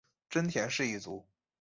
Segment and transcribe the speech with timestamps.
[0.31, 1.27] 真田氏一族。